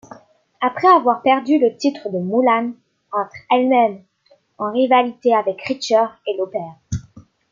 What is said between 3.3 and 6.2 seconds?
elle-même en rivalité avec Richter